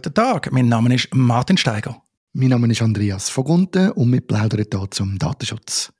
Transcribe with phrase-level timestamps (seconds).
[0.00, 2.00] Guten Tag, mein Name ist Martin Steiger.
[2.32, 5.92] Mein Name ist Andreas Vogunten und wir plaudern hier zum Datenschutz.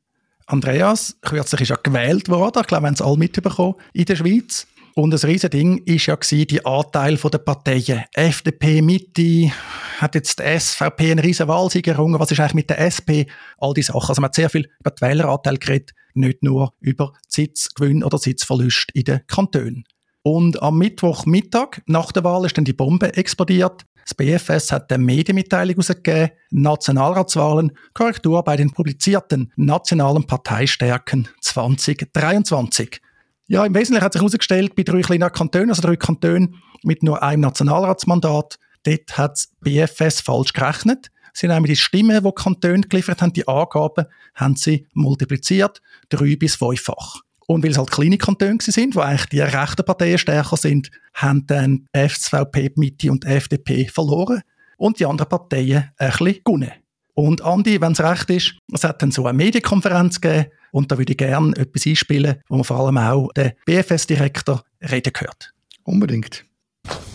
[0.47, 4.15] Andreas, kürzlich ist ja gewählt worden, ich glaube, wir haben es alle mitbekommen, in der
[4.15, 4.69] Schweiz.
[4.95, 8.05] Und das riesige Ding war ja die Anteil der Parteien.
[8.13, 9.51] FDP, Mitte,
[9.99, 12.21] hat jetzt die SVP einen riesen Wahlsieg errungen.
[12.21, 13.27] Was ist eigentlich mit der SP?
[13.59, 14.11] All diese Sachen.
[14.11, 18.93] Also man hat sehr viel über den Wähleranteil geredet, nicht nur über Sitzgewinn oder Sitzverlust
[18.95, 19.83] in den Kantonen.
[20.31, 23.87] Und am Mittwochmittag nach der Wahl ist dann die Bombe explodiert.
[24.05, 33.01] Das BFS hat eine Medienmitteilung herausgegeben, Nationalratswahlen, Korrektur bei den publizierten nationalen Parteistärken 2023.
[33.47, 37.23] Ja, im Wesentlichen hat sich herausgestellt, bei drei kleinen Kantonen, also drei Kantonen mit nur
[37.23, 41.11] einem Nationalratsmandat, dort hat das BFS falsch gerechnet.
[41.33, 44.05] Sie haben die Stimmen, die Kantone geliefert haben, die Angaben,
[44.35, 47.23] haben sie multipliziert, drei- bis fünffach.
[47.51, 51.47] Und weil es halt kleine Kantone sind, wo eigentlich die rechten Parteien stärker sind, haben
[51.47, 54.43] dann FSVP, Mitte und FDP verloren
[54.77, 56.73] und die anderen Parteien ein bisschen gewonnen.
[57.15, 60.99] Und Andi, wenn es recht ist, es hat dann so eine Medienkonferenz gegeben und da
[60.99, 65.55] würde ich gerne etwas einspielen, wo man vor allem auch den BFS-Direktor reden gehört.
[65.85, 66.45] Unbedingt.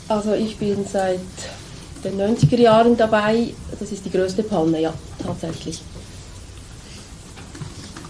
[0.08, 1.20] Also ich bin seit
[2.04, 3.54] den 90er Jahren dabei.
[3.80, 5.84] Das ist die größte Palme, ja, tatsächlich.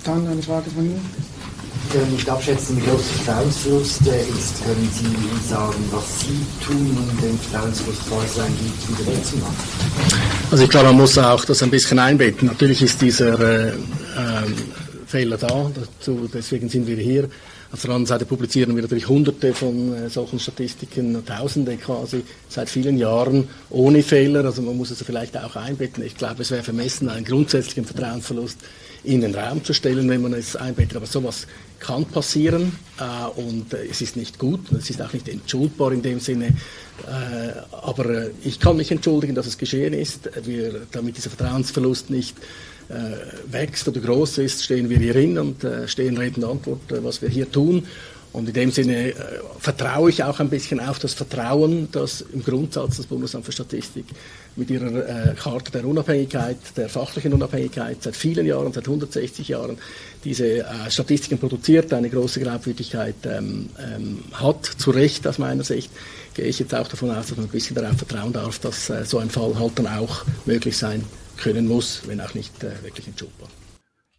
[0.06, 1.33] Dann eine Frage von Ihnen.
[1.74, 4.64] Sie können nicht abschätzen, wie groß der Vertrauensverlust ist.
[4.64, 8.58] Können Sie sagen, was Sie tun, um den Vertrauensverlust, falls es einen
[8.88, 9.56] wieder wegzumachen?
[10.52, 12.48] Also ich glaube, man muss auch das ein bisschen einbetten.
[12.48, 13.74] Natürlich ist dieser äh, äh,
[15.08, 17.30] Fehler da, dazu, deswegen sind wir hier.
[17.74, 22.70] Auf der anderen Seite publizieren wir natürlich hunderte von äh, solchen Statistiken, tausende quasi, seit
[22.70, 24.46] vielen Jahren ohne Fehler.
[24.46, 26.04] Also man muss es vielleicht auch einbetten.
[26.04, 28.60] Ich glaube, es wäre vermessen, einen grundsätzlichen Vertrauensverlust
[29.04, 30.96] in den Raum zu stellen, wenn man es einbettet.
[30.96, 31.48] Aber sowas
[31.80, 36.02] kann passieren äh, und äh, es ist nicht gut, es ist auch nicht entschuldbar in
[36.02, 36.48] dem Sinne.
[36.48, 36.52] Äh,
[37.72, 40.30] aber äh, ich kann mich entschuldigen, dass es geschehen ist.
[40.46, 42.38] Wir, damit dieser Vertrauensverlust nicht
[42.90, 47.30] äh, wächst oder groß ist, stehen wir hier hin und stehen Reden Antwort, was wir
[47.30, 47.85] hier tun.
[48.34, 49.16] Und in dem Sinne äh,
[49.60, 54.06] vertraue ich auch ein bisschen auf das Vertrauen, das im Grundsatz das Bundesamt für Statistik
[54.56, 59.78] mit ihrer äh, Karte der Unabhängigkeit, der fachlichen Unabhängigkeit seit vielen Jahren, seit 160 Jahren
[60.24, 65.92] diese äh, Statistiken produziert, eine große Glaubwürdigkeit ähm, ähm, hat, zu Recht aus meiner Sicht,
[66.34, 69.06] gehe ich jetzt auch davon aus, dass man ein bisschen darauf vertrauen darf, dass äh,
[69.06, 71.04] so ein Fall halt dann auch möglich sein
[71.38, 73.50] können muss, wenn auch nicht äh, wirklich entschuldbar.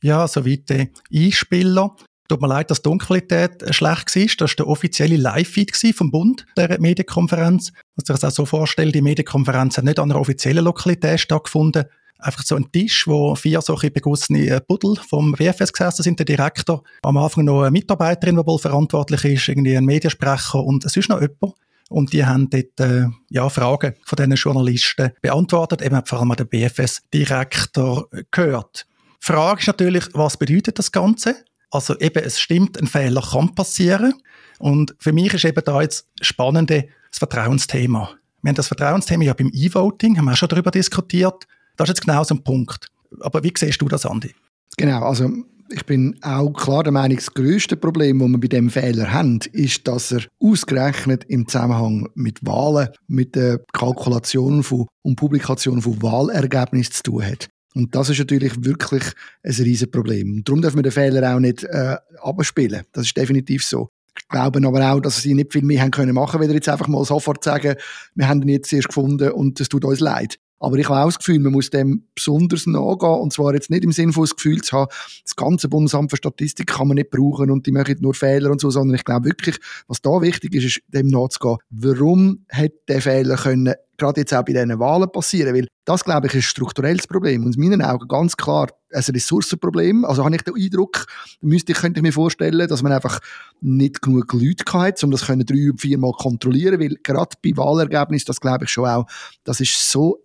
[0.02, 1.96] Ja, soweit der Einspieler.
[2.28, 4.26] Tut mir leid, dass die Tonqualität äh, schlecht war.
[4.38, 7.72] Das war der offizielle Live-Feed vom Bund, der Medienkonferenz.
[7.96, 11.84] Man sich das auch so vorstellen, die Medienkonferenz hat nicht an einer offiziellen Lokalität stattgefunden.
[12.18, 16.24] Einfach so ein Tisch, wo vier solche begossene äh, Buddel vom WFS gesessen sind, der
[16.24, 16.82] Direktor.
[17.02, 21.20] Am Anfang noch eine Mitarbeiterin, die wohl verantwortlich ist, irgendwie ein Mediensprecher und ist noch
[21.20, 21.54] jemand.
[21.90, 26.44] Und die haben dort äh, ja, Fragen von diesen Journalisten beantwortet, eben vor allem der
[26.44, 28.86] BFS-Direktor gehört.
[29.22, 31.36] Die Frage ist natürlich, was bedeutet das Ganze?
[31.74, 34.14] Also eben, es stimmt, ein Fehler kann passieren.
[34.58, 38.10] Und für mich ist eben da jetzt spannende das Vertrauensthema.
[38.42, 41.46] Wir haben das Vertrauensthema ja beim E-Voting, haben wir auch schon darüber diskutiert.
[41.76, 42.86] Das ist jetzt genau so ein Punkt.
[43.20, 44.34] Aber wie siehst du das, Andi?
[44.76, 45.30] Genau, also
[45.70, 49.40] ich bin auch klar der Meinung, das grösste Problem, das wir bei dem Fehler haben,
[49.52, 56.00] ist, dass er ausgerechnet im Zusammenhang mit Wahlen, mit der Kalkulation von, und Publikation von
[56.02, 57.48] Wahlergebnissen zu tun hat.
[57.74, 59.02] Und das ist natürlich wirklich
[59.42, 60.42] ein riesen Problem.
[60.44, 62.84] Darum dürfen wir den Fehler auch nicht äh, abspielen.
[62.92, 63.90] Das ist definitiv so.
[64.16, 66.86] Ich glaube aber auch, dass sie nicht viel mehr haben können machen, weder jetzt einfach
[66.86, 67.74] mal sofort sagen,
[68.14, 70.38] wir haben ihn jetzt erst gefunden und es tut uns leid.
[70.64, 73.20] Aber ich habe auch das Gefühl, man muss dem besonders nachgehen.
[73.20, 74.90] Und zwar jetzt nicht im Sinne von das Gefühl zu haben,
[75.22, 78.60] das ganze Bundesamt für Statistik kann man nicht brauchen und die machen nur Fehler und
[78.60, 81.58] so, sondern ich glaube wirklich, was da wichtig ist, ist dem nachzugehen.
[81.70, 85.54] Warum hat der Fehler können gerade jetzt auch bei diesen Wahlen passieren?
[85.54, 87.44] Weil das, glaube ich, ist ein strukturelles Problem.
[87.44, 90.04] Und in meinen Augen ganz klar ein Ressourcenproblem.
[90.04, 91.06] Also habe ich den Eindruck,
[91.40, 93.20] müsste ich, könnte ich mir vorstellen, dass man einfach
[93.60, 98.64] nicht genug Leute hat, um das drei, viermal kontrollieren, weil gerade bei Wahlergebnissen, das glaube
[98.64, 99.06] ich schon auch,
[99.44, 100.20] das ist so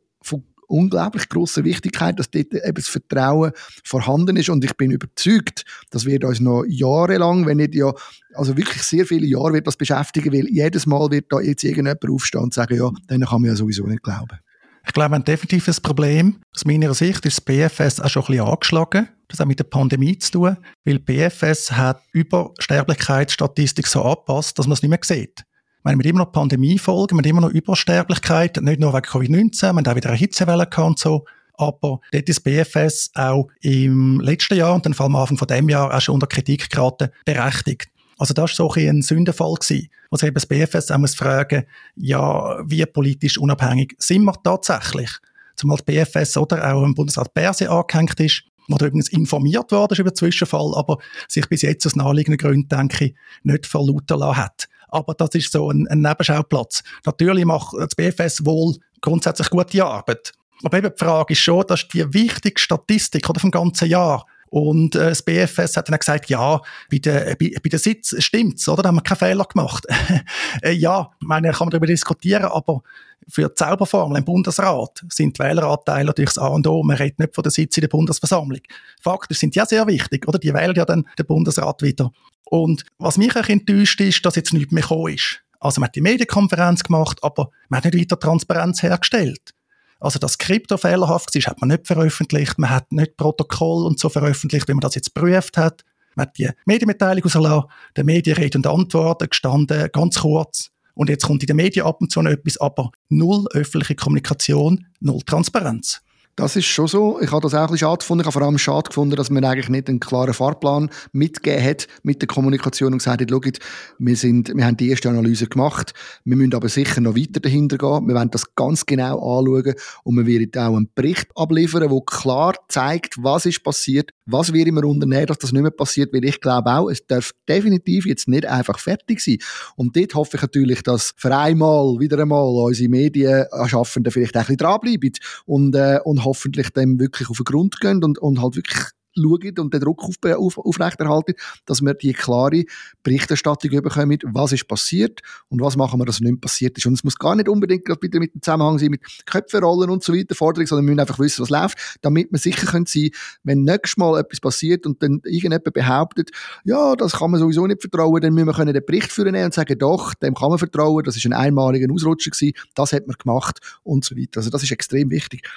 [0.70, 3.52] unglaublich großer Wichtigkeit, dass dort eben das Vertrauen
[3.84, 7.92] vorhanden ist und ich bin überzeugt, das wird uns noch jahrelang, wenn nicht ja,
[8.34, 12.08] also wirklich sehr viele Jahre wird das beschäftigen, weil jedes Mal wird da jetzt irgendjemand
[12.10, 14.40] aufstehen und sagen, ja, dann kann man ja sowieso nicht glauben.
[14.86, 16.38] Ich glaube, ein definitives Problem.
[16.56, 19.10] Aus meiner Sicht ist das BFS auch schon ein bisschen angeschlagen.
[19.28, 24.74] Das hat mit der Pandemie zu tun, weil BFS hat Übersterblichkeitsstatistik so angepasst, dass man
[24.74, 25.44] es nicht mehr sieht.
[25.90, 29.88] Wir haben immer noch Pandemiefolgen, haben immer noch Übersterblichkeit, nicht nur wegen Covid-19, wir haben
[29.88, 31.26] auch wieder eine Hitzewelle gehabt und so.
[31.56, 35.48] Aber dort ist BFS auch im letzten Jahr und dann vor allem am Anfang von
[35.48, 37.90] dem Jahr auch schon unter Kritik geraten, berechtigt.
[38.20, 41.16] Also das war so ein, ein Sündenfall gewesen, wo sich eben das BFS auch muss
[41.16, 41.64] fragen,
[41.96, 45.10] ja, wie politisch unabhängig sind wir tatsächlich?
[45.56, 50.00] Zumal das BFS oder auch im Bundesrat Berse angehängt ist, wo übrigens informiert worden ist
[50.00, 54.38] über den Zwischenfall, aber sich bis jetzt aus naheliegenden Gründen, denke ich, nicht verlauten lassen
[54.38, 54.69] hat.
[54.90, 56.84] Aber das ist so ein, ein Nebenschauplatz.
[57.06, 60.34] Natürlich macht das BFS wohl grundsätzlich gute Arbeit.
[60.64, 64.96] Aber eben die Frage ist schon, dass die wichtige Statistik oder vom ganzen Jahr und
[64.96, 66.60] äh, das BFS hat dann gesagt, ja,
[66.90, 68.82] bei der, bei, bei der Sitz stimmt's, oder?
[68.82, 69.86] Da haben wir keinen Fehler gemacht.
[70.62, 72.82] äh, ja, meine, kann man darüber diskutieren, aber
[73.28, 76.82] für die Zauberformel im Bundesrat sind die Wähleranteile natürlich das A und O.
[76.84, 78.62] Man redet nicht von der Sitz in der Bundesversammlung.
[79.02, 80.40] Faktisch sind die ja sehr wichtig, oder?
[80.40, 82.12] Die wählen ja dann den Bundesrat wieder.
[82.46, 85.42] Und was mich auch enttäuscht ist, dass jetzt nichts mehr gekommen ist.
[85.60, 89.54] Also man hat die Medienkonferenz gemacht, aber man hat nicht weiter Transparenz hergestellt.
[90.00, 92.58] Also das Krypto fehlerhaft ist, hat man nicht veröffentlicht.
[92.58, 95.84] Man hat nicht Protokoll und so veröffentlicht, wie man das jetzt geprüft hat.
[96.16, 100.72] Man hat die Medienmitteilung rausgelassen, der Medienrede und Antworten gestanden, ganz kurz.
[100.96, 104.86] Und jetzt kommt in den Medien ab und zu noch etwas, aber null öffentliche Kommunikation,
[105.00, 106.02] null Transparenz.
[106.40, 107.20] Das ist schon so.
[107.20, 108.22] Ich habe das auch ein bisschen schade gefunden.
[108.22, 111.88] Ich habe vor allem schade gefunden, dass man eigentlich nicht einen klaren Fahrplan mitgegeben hat
[112.04, 113.60] mit der Kommunikation und gesagt hat, schaut,
[113.98, 115.94] wir, sind, wir haben die erste Analyse gemacht,
[116.24, 118.08] wir müssen aber sicher noch weiter dahinter gehen.
[118.08, 119.74] Wir werden das ganz genau anschauen
[120.06, 124.66] und wir werden auch einen Bericht abliefern, der klar zeigt, was ist passiert, was wir
[124.66, 128.30] immer unternehmen, dass das nicht mehr passiert, weil ich glaube auch, es darf definitiv jetzt
[128.30, 129.40] nicht einfach fertig sein.
[129.76, 134.58] Und dort hoffe ich natürlich, dass für einmal, wieder einmal, unsere Medienschaffenden vielleicht ein bisschen
[134.58, 135.12] dranbleiben
[135.46, 139.60] und, äh, und hoffentlich dem wirklich auf den Grund gehen und, und halt wirklich schauen
[139.60, 141.34] und den Druck auf, auf, aufrechterhalten,
[141.66, 142.64] dass wir die klare
[143.04, 146.86] Berichterstattung bekommen, was ist passiert und was machen wir, dass nicht passiert ist.
[146.86, 150.14] Und es muss gar nicht unbedingt wieder mit dem Zusammenhang sein mit Köpferollen und so
[150.14, 153.10] weiter, Forderungen, sondern wir müssen einfach wissen, was läuft, damit wir sicher können sein,
[153.44, 156.32] wenn nächstes Mal etwas passiert und dann irgendjemand behauptet,
[156.64, 159.78] ja, das kann man sowieso nicht vertrauen, dann müssen wir den Bericht führen und sagen,
[159.78, 163.60] doch, dem kann man vertrauen, das ist ein einmaliger Ausrutscher gewesen, das hat man gemacht
[163.84, 164.38] und so weiter.
[164.38, 165.48] Also das ist extrem wichtig.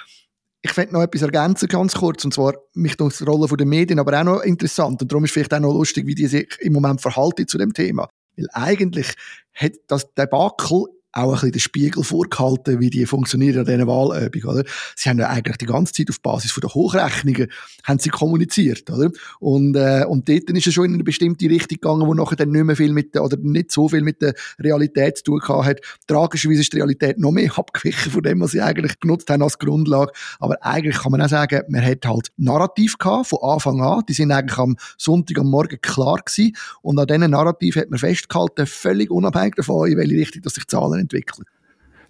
[0.65, 3.99] Ich möchte noch etwas ergänzen, ganz kurz, und zwar mich durch die Rolle der Medien,
[3.99, 6.71] aber auch noch interessant, und darum ist vielleicht auch noch lustig, wie die sich im
[6.71, 8.07] Moment verhalten zu dem Thema.
[8.37, 9.13] Weil eigentlich
[9.53, 14.57] hat das Debakel auch ein bisschen den Spiegel vorgehalten, wie die funktionieren an diesen Wahlübungen,
[14.59, 14.69] oder?
[14.95, 17.47] Sie haben ja eigentlich die ganze Zeit auf Basis von der Hochrechnungen
[17.83, 19.11] haben sie kommuniziert, oder?
[19.39, 22.49] Und, äh, und dort ist es schon in eine bestimmte Richtung gegangen, wo nachher dann
[22.49, 25.81] nicht mehr viel mit der, oder nicht so viel mit der Realität zu tun hat.
[26.07, 29.59] Tragischerweise ist die Realität noch mehr abgewichen von dem, was sie eigentlich genutzt haben als
[29.59, 30.11] Grundlage.
[30.39, 34.03] Aber eigentlich kann man auch sagen, man hat halt Narrativ gehabt, von Anfang an.
[34.09, 36.55] Die sind eigentlich am Sonntag am Morgen klar gewesen.
[36.81, 40.67] Und an diesen Narrativ hat man festgehalten, völlig unabhängig davon, in welche Richtung dass sich
[40.67, 41.45] Zahlen entwickeln.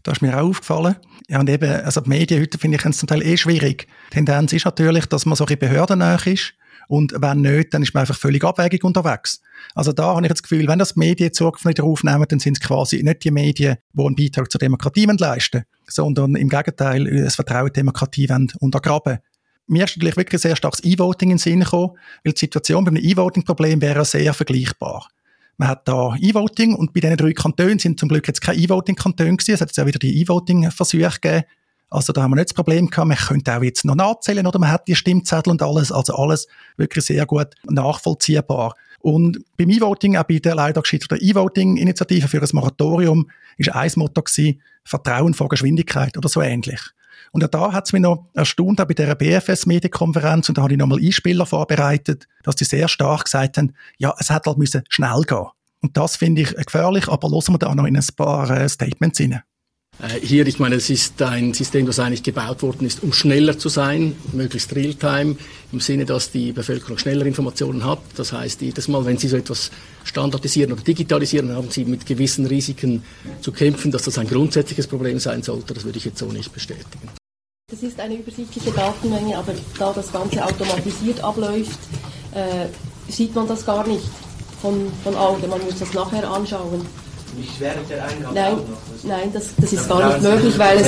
[0.04, 0.96] Das ist mir auch aufgefallen.
[1.30, 3.88] Ja, und eben, also die Medien heute finde ich zum Teil eh schwierig.
[4.12, 6.54] Die Tendenz ist natürlich, dass man so ein behördennah ist.
[6.90, 9.42] Und wenn nicht, dann ist man einfach völlig abwägig unterwegs.
[9.74, 12.68] Also da habe ich das Gefühl, wenn das Medien Zukunft wieder aufnehmen, dann sind es
[12.68, 17.68] quasi nicht die Medien, die einen Beitrag zur Demokratie leisten sondern im Gegenteil, das Vertrauen
[17.68, 18.28] in die Demokratie
[18.60, 19.20] untergraben.
[19.68, 22.92] Mir ist natürlich wirklich sehr starkes E-Voting in den Sinn gekommen, weil die Situation bei
[22.92, 25.08] einem E-Voting-Problem wäre sehr vergleichbar.
[25.58, 29.38] Man hat da E-Voting und bei diesen drei Kantonen sind zum Glück jetzt keine E-Voting-Kantone
[29.38, 29.54] gewesen.
[29.54, 31.44] Es hat jetzt auch wieder die E-Voting-Versuche gegeben.
[31.90, 34.58] Also da haben wir nicht das Problem gehabt, man könnte auch jetzt noch nachzählen oder
[34.58, 38.74] man hat die Stimmzettel und alles, also alles wirklich sehr gut nachvollziehbar.
[39.00, 44.24] Und beim E-Voting, auch bei der leider gescheiterten E-Voting-Initiative für ein Moratorium, ist ein Motto
[44.24, 46.82] gewesen, Vertrauen vor Geschwindigkeit oder so ähnlich.
[47.32, 50.74] Und auch da hat es mich noch erstaunt, auch bei dieser BFS-Medienkonferenz, und da habe
[50.74, 54.84] ich nochmal Einspieler vorbereitet, dass die sehr stark gesagt haben, ja, es hätte halt müssen
[54.90, 55.48] schnell gehen.
[55.82, 59.20] Und das finde ich gefährlich, aber lassen wir da noch in ein paar äh, Statements
[59.20, 59.42] rein.
[60.02, 63.58] Äh, hier, ich meine, es ist ein System, das eigentlich gebaut worden ist, um schneller
[63.58, 65.38] zu sein, möglichst real-time,
[65.72, 68.00] im Sinne, dass die Bevölkerung schneller Informationen hat.
[68.16, 69.72] Das heißt, jedes Mal, wenn Sie so etwas
[70.04, 73.04] standardisieren oder digitalisieren, haben Sie mit gewissen Risiken
[73.42, 75.74] zu kämpfen, dass das ein grundsätzliches Problem sein sollte.
[75.74, 77.10] Das würde ich jetzt so nicht bestätigen.
[77.72, 81.80] Das ist eine übersichtliche Datenmenge, aber da das Ganze automatisiert abläuft,
[82.34, 82.68] äh,
[83.12, 84.04] sieht man das gar nicht
[84.62, 85.48] von, von Auge.
[85.48, 86.86] Man muss das nachher anschauen.
[87.38, 88.34] Nicht während der Eingabe?
[88.34, 88.58] Nein,
[89.04, 90.88] nein das, das ist gar nicht möglich, weil es...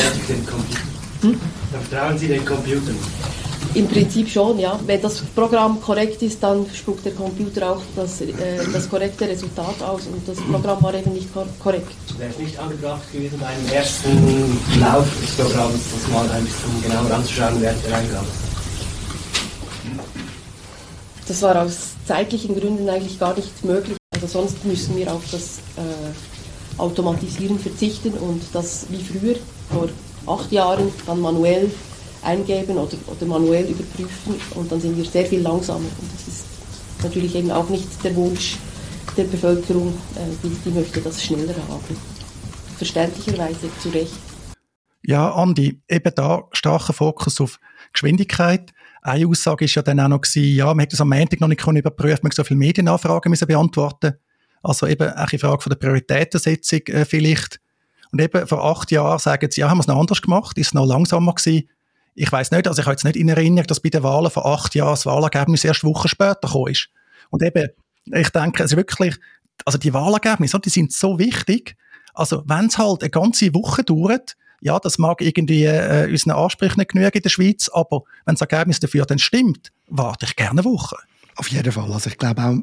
[1.22, 1.40] Hm?
[1.72, 2.96] Dann vertrauen Sie den Computern?
[3.74, 4.80] Im Prinzip schon, ja.
[4.86, 8.32] Wenn das Programm korrekt ist, dann spuckt der Computer auch das, äh,
[8.72, 11.28] das korrekte Resultat aus und das Programm war eben nicht
[11.60, 11.92] korrekt.
[12.18, 17.12] Wäre es nicht angebracht gewesen, beim ersten Lauf des Programms das mal ein bisschen genauer
[17.12, 18.28] anzuschauen während der Eingabe?
[21.28, 23.98] Das war aus zeitlichen Gründen eigentlich gar nicht möglich.
[24.14, 26.35] Also sonst müssen wir auf das äh,
[26.78, 29.36] Automatisieren verzichten und das wie früher,
[29.70, 29.90] vor
[30.28, 31.72] acht Jahren, dann manuell
[32.24, 35.80] eingeben oder, oder manuell überprüfen und dann sind wir sehr viel langsamer.
[35.80, 36.46] Und das ist
[37.04, 38.58] natürlich eben auch nicht der Wunsch
[39.16, 41.98] der Bevölkerung, äh, die, die möchte das schneller haben.
[42.78, 44.18] Verständlicherweise zu Recht.
[45.04, 47.60] Ja, Andi, eben da starker Fokus auf
[47.94, 48.74] Geschwindigkeit.
[49.02, 51.48] Eine Aussage ist ja dann auch noch gewesen, ja, man hätte das am Montag noch
[51.48, 54.16] nicht überprüfen man so viele Medienanfragen müssen beantworten
[54.66, 57.60] Also eben auch eine Frage von der Prioritätensetzung äh, vielleicht.
[58.12, 60.68] Und eben vor acht Jahren sagen sie, ja, haben wir es noch anders gemacht, ist
[60.68, 61.70] es noch langsamer gewesen.
[62.16, 64.46] Ich weiß nicht, also ich habe jetzt nicht in Erinnerung, dass bei den Wahlen vor
[64.46, 66.90] acht Jahren das Wahlergebnis erst Wochen später gekommen ist.
[67.30, 67.70] Und eben,
[68.06, 69.16] ich denke, es ist wirklich,
[69.66, 71.76] also die Wahlergebnisse, die sind so wichtig.
[72.16, 76.80] Also wenn es halt eine ganze Woche dauert, ja, das mag irgendwie äh, unseren Ansprüchen
[76.80, 80.62] nicht genügen in der Schweiz, aber wenn das Ergebnis dafür dann stimmt, warte ich gerne
[80.62, 80.96] eine Woche.
[81.36, 81.92] Auf jeden Fall.
[81.92, 82.56] Also ich glaube auch,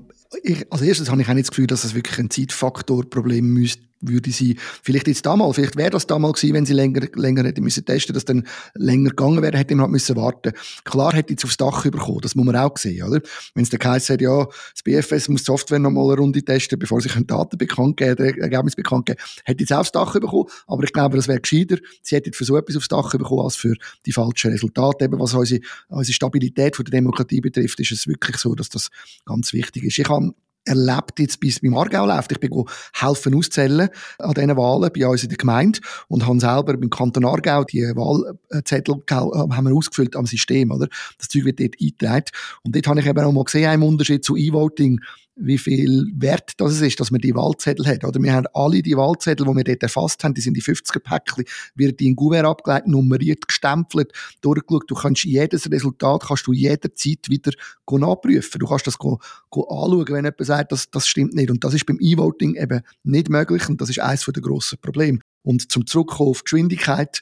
[0.43, 3.92] ich, als erstes habe ich auch nicht das Gefühl, dass es wirklich ein Zeitfaktorproblem müsste
[4.03, 7.63] würde sie, vielleicht jetzt damals, vielleicht wäre das damals gewesen, wenn sie länger, länger hätte
[7.63, 10.53] müssen testen, dass dann länger gegangen wäre, hätte man halt müssen warten.
[10.85, 13.21] Klar hätte jetzt aufs Dach bekommen, das muss man auch sehen, oder?
[13.55, 16.43] Wenn es dann geheißen hat, ja, das BFS muss die Software noch mal eine Runde
[16.43, 20.47] testen, bevor sie Daten bekannt geben, Ergebnis bekannt geben, hätte jetzt auch aufs Dach bekommen,
[20.67, 21.77] aber ich glaube, das wäre gescheiter.
[22.03, 23.75] Sie hätte für so etwas aufs Dach bekommen, als für
[24.07, 25.05] die falschen Resultate.
[25.05, 28.91] Eben, was unsere, unsere Stabilität von der Demokratie betrifft, ist es wirklich so, dass das
[29.25, 29.99] ganz wichtig ist.
[29.99, 30.33] Ich habe
[30.65, 32.33] erlebt jetzt, bis beim Aargau läuft.
[32.33, 32.65] Ich bin
[32.95, 33.89] helfen auszählen
[34.19, 37.83] an diesen Wahlen bei uns in der Gemeinde und habe selber beim Kanton Aargau die
[37.83, 40.89] Wahlzettel äh, haben wir ausgefüllt am System, oder?
[41.19, 42.27] Das Zeug wird dort eingetragen.
[42.63, 45.01] Und dort habe ich eben auch mal gesehen, einen Unterschied zu E-Voting
[45.37, 48.05] wie viel wert das ist, dass man die Wahlzettel hat.
[48.05, 51.01] Oder wir haben alle die Wahlzettel, die wir dort erfasst haben, die sind die 50er
[51.01, 54.85] Päckchen, wird die in Gouverne abgelegt, nummeriert, gestempelt, durchgeschaut.
[54.91, 57.53] Du kannst jedes Resultat kannst du jederzeit wieder
[57.91, 58.59] nachprüfen.
[58.59, 61.51] Du kannst das anschauen, wenn jemand sagt, das, das stimmt nicht.
[61.51, 65.21] Und das ist beim E-Voting eben nicht möglich und das ist eines der grossen Probleme.
[65.43, 67.21] Und zum Zurückkommen auf Geschwindigkeit,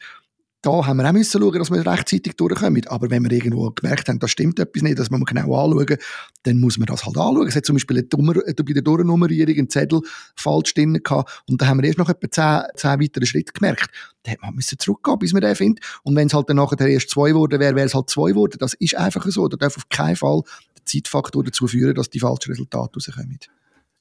[0.62, 2.86] da haben wir auch müssen schauen, dass wir rechtzeitig durchkommen.
[2.88, 5.96] Aber wenn wir irgendwo gemerkt haben, da stimmt etwas nicht, das muss man genau anschauen,
[6.42, 7.48] dann muss man das halt anschauen.
[7.48, 10.02] Es hat zum Beispiel Dummer, bei der Durchnummerierung einen Zettel
[10.36, 13.88] falsch drin gehabt und da haben wir erst noch etwa zehn, zehn weitere Schritte gemerkt.
[14.22, 15.84] Da hätte man müssen zurückgehen, bis man den findet.
[16.02, 18.56] Und wenn es halt dann nachher erst zwei geworden wäre, wäre es halt zwei geworden.
[18.58, 19.48] Das ist einfach so.
[19.48, 20.42] Da darf auf keinen Fall
[20.76, 23.38] der Zeitfaktor dazu führen, dass die falschen Resultate rauskommen.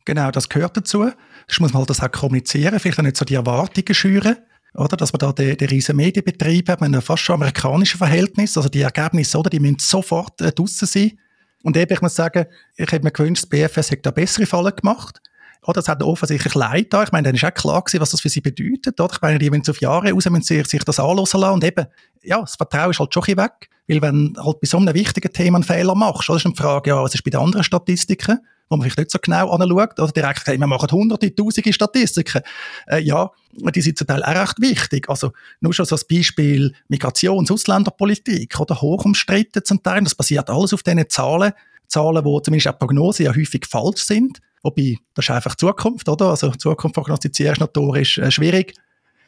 [0.03, 1.09] Genau, das gehört dazu.
[1.47, 4.37] Das muss man halt das auch kommunizieren, vielleicht auch nicht so die Erwartungen schüren
[4.73, 4.97] oder?
[4.97, 8.69] Dass man da den, den riesen Medienbetrieb hat, man hat fast schon amerikanische Verhältnis, also
[8.69, 9.49] die Ergebnisse, oder?
[9.49, 11.17] Die müssen sofort äh, draussen sein.
[11.63, 12.45] Und eben, ich muss sagen,
[12.75, 15.21] ich hätte mir gewünscht, das BFS hätte da bessere Fallen gemacht.
[15.65, 17.03] Oder es hat offensichtlich Leid da.
[17.03, 18.99] Ich meine, dann ist auch klar gewesen, was das für sie bedeutet.
[18.99, 19.13] Oder?
[19.13, 21.43] Ich meine, die, sie auf Jahre raus müssen sich, sich das anhören lassen.
[21.43, 21.85] Und eben,
[22.23, 23.69] ja, das Vertrauen ist halt schon weg.
[23.87, 26.91] Weil wenn halt bei so einem wichtigen Thema einen Fehler machst, oder ist eine Frage,
[26.91, 28.39] ja, was ist bei den anderen Statistiken?
[28.69, 32.41] Wo man vielleicht nicht so genau anschaut, oder direkt sagt, wir machen hunderte, tausende Statistiken.
[32.87, 35.09] Äh, ja, die sind zum Teil auch recht wichtig.
[35.09, 40.03] Also, nur schon so das Beispiel Migrations- Ausländerpolitik, oder hoch umstritten zum Teil.
[40.03, 41.53] Das basiert alles auf diesen Zahlen.
[41.87, 44.39] Zahlen, die zumindest auch Prognosen ja häufig falsch sind.
[44.61, 46.27] Wobei, das ist einfach Zukunft, oder?
[46.27, 48.75] Also, Zukunft prognostizieren ist notorisch äh, schwierig.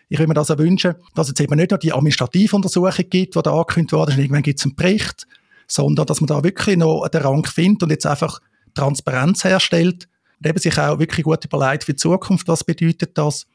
[0.10, 3.42] Ich würde mir das auch wünschen, dass es eben nicht nur die Administrativuntersuchung gibt, die
[3.42, 5.26] da angekündigt worden ist, irgendwann gibt es einen Bericht,
[5.68, 8.42] sondern dass man da wirklich noch den Rang findet und jetzt einfach
[8.74, 10.08] Transparenz herstellt
[10.40, 13.46] und eben sich auch wirklich gut überlegt für die Zukunft, was bedeutet das.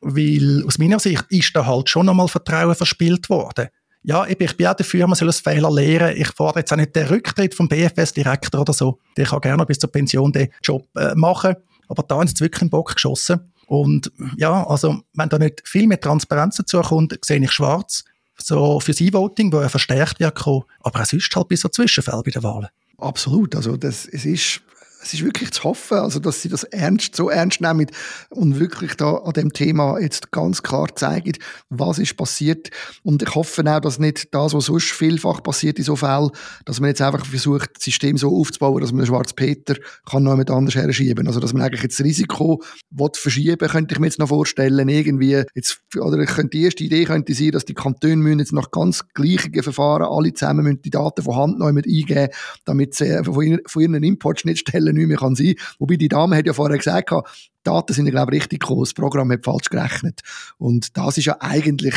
[0.00, 3.68] Weil aus meiner Sicht ist da halt schon nochmal Vertrauen verspielt worden.
[4.02, 6.16] Ja, ich bin auch dafür, man soll aus Fehler lernen.
[6.16, 8.98] Ich fordere jetzt auch nicht den Rücktritt vom BFS-Direktor oder so.
[9.16, 11.54] Der kann gerne bis zur Pension den Job äh, machen.
[11.88, 13.52] Aber da haben sie wirklich einen Bock geschossen.
[13.66, 18.04] Und ja, also, wenn da nicht viel mehr Transparenz dazu kommt, sehe ich schwarz.
[18.36, 22.22] So fürs E-Voting, wo er verstärkt wird, kommen, aber auch sonst halt bis so Zwischenfälle
[22.24, 22.68] bei den Wahlen.
[23.00, 23.56] Absolut.
[23.56, 24.60] Also das, es ist
[25.02, 27.86] es ist wirklich zu hoffen, also dass sie das ernst, so ernst nehmen
[28.30, 31.32] und wirklich da an dem Thema jetzt ganz klar zeigen,
[31.68, 32.70] was ist passiert.
[33.02, 36.30] Und ich hoffe auch, dass nicht das, was sonst vielfach passiert in so Fällen,
[36.64, 39.74] dass man jetzt einfach versucht, das System so aufzubauen, dass man den Schwarz Peter
[40.08, 41.26] kann noch jemand anders herschieben.
[41.26, 44.88] Also, dass man eigentlich jetzt das Risiko will verschieben, könnte ich mir jetzt noch vorstellen,
[44.88, 48.70] irgendwie, jetzt, oder könnte die erste Idee könnte sein, dass die Kantone müssen jetzt nach
[48.70, 52.28] ganz gleichen Verfahren alle zusammen müssen die Daten von Hand noch jemand eingeben,
[52.64, 55.66] damit sie von ihren, Importschnittstellen Stelle nicht mehr kann sein kann.
[55.78, 57.20] Wobei die Dame hat ja vorher gesagt, die
[57.64, 58.82] Daten sind ja, glaube ich, richtig gekommen.
[58.82, 60.20] Das Programm hat falsch gerechnet.
[60.58, 61.94] Und das ist ja eigentlich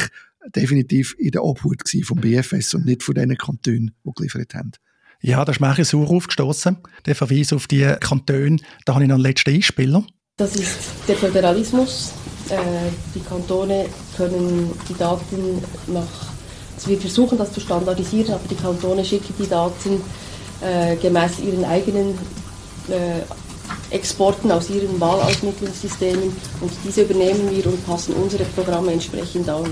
[0.55, 4.71] definitiv in der Obhut vom BFS und nicht von den Kantonen, die geliefert haben.
[5.21, 6.77] Ja, da ist mir sauer aufgestoßen.
[7.05, 10.03] Der Verweis auf die Kantone, da habe ich noch einen letzten Einspieler.
[10.37, 12.11] Das ist der Föderalismus.
[12.49, 12.57] Äh,
[13.15, 13.85] die Kantone
[14.17, 16.33] können die Daten nach,
[16.75, 20.01] also wir versuchen das zu standardisieren, aber die Kantone schicken die Daten
[20.59, 22.17] äh, gemäß ihren eigenen
[22.89, 23.21] äh,
[23.89, 29.65] Exporten aus ihren Wahlausmittlungssystemen und diese übernehmen wir und passen unsere Programme entsprechend an.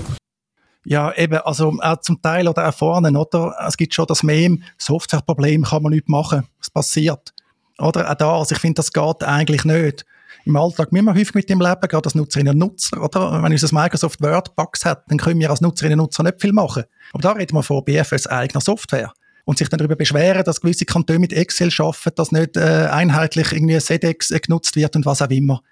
[0.84, 3.54] Ja, eben, also auch zum Teil oder auch vorne, oder?
[3.66, 7.32] Es gibt schon das Meme, Softwareproblem kann man nicht machen, es passiert.
[7.78, 10.04] Oder auch da, also ich finde, das geht eigentlich nicht.
[10.44, 13.42] Im Alltag müssen wir häufig mit dem leben, gerade als Nutzerinnen und Nutzer, oder?
[13.42, 16.52] Wenn unser Microsoft Word Bugs hat, dann können wir als Nutzerinnen und Nutzer nicht viel
[16.52, 16.84] machen.
[17.12, 19.12] Aber da reden wir von BFS eigener Software.
[19.44, 23.52] Und sich dann darüber beschweren, dass gewisse Kantone mit Excel arbeiten, dass nicht äh, einheitlich
[23.52, 25.62] irgendwie SEDEX äh, genutzt wird und was auch immer.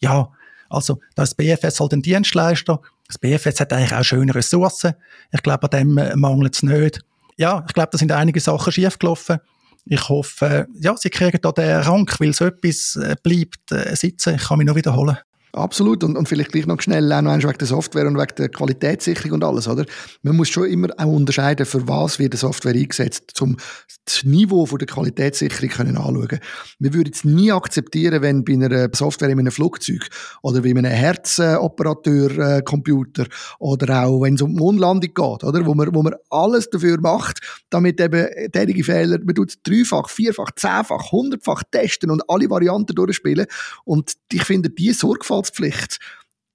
[0.00, 0.32] Ja,
[0.68, 2.80] also da ist BFS halt ein Dienstleister.
[3.06, 4.94] Das BFS hat eigentlich auch schöne Ressourcen.
[5.32, 7.00] Ich glaube, an dem äh, mangelt es nicht.
[7.36, 9.38] Ja, ich glaube, da sind einige Sachen schiefgelaufen.
[9.86, 14.36] Ich hoffe, ja, sie kriegen da den Rang, weil so etwas äh, bleibt äh, sitzen.
[14.36, 15.18] Ich kann mich noch wiederholen.
[15.52, 16.04] Absolut.
[16.04, 19.32] Und, und vielleicht gleich noch schnell auch noch wegen der Software und wegen der Qualitätssicherung
[19.32, 19.84] und alles, oder?
[20.22, 23.56] Man muss schon immer auch unterscheiden, für was wird die Software eingesetzt, um
[24.04, 26.38] das Niveau von der Qualitätssicherung können anschauen.
[26.78, 30.06] Wir würden es nie akzeptieren, wenn bei einer Software in einem Flugzeug
[30.42, 33.26] oder bei einem Herzoperateur-Computer
[33.58, 35.66] oder auch wenn es um die Mondlandung geht, oder?
[35.66, 37.40] Wo man, wo man alles dafür macht,
[37.70, 43.46] damit eben derige Fehler, man tut dreifach, vierfach, zehnfach, hundertfach testen und alle Varianten durchspielen.
[43.84, 45.98] Und ich finde, diese Sorgfalt Sorgfaltspflicht,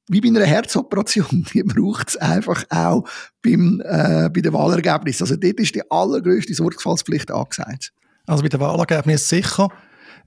[0.08, 3.08] wie bei einer Herzoperation, die braucht es einfach auch
[3.42, 5.24] beim, äh, bei den Wahlergebnissen.
[5.24, 7.92] Also dort ist die allergrößte Sorgfaltspflicht angesagt.
[8.26, 9.70] Also bei den Wahlergebnissen sicher.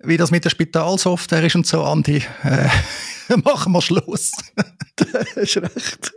[0.01, 4.31] Wie das mit der Spitalsoftware ist und so, Andi, äh, machen wir Schluss.
[4.97, 6.13] das ist recht.